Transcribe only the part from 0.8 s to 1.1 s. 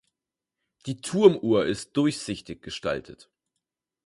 Die